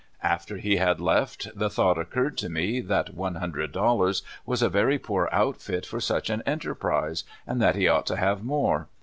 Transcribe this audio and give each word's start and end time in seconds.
After 0.23 0.57
he 0.57 0.77
had 0.77 0.99
left, 0.99 1.49
the 1.55 1.69
thought 1.69 1.99
occurred 1.99 2.35
to 2.39 2.49
me 2.49 2.79
that 2.81 3.13
one 3.13 3.35
hundred 3.35 3.71
dollars 3.71 4.23
was 4.47 4.63
a 4.63 4.67
very 4.67 4.97
poor 4.97 5.29
outfit 5.31 5.85
for 5.85 5.99
such 5.99 6.31
an 6.31 6.41
enterprise, 6.47 7.23
and 7.45 7.61
that 7.61 7.75
he 7.75 7.87
ought 7.87 8.07
to 8.07 8.15
have 8.17 8.43
more. 8.43 8.87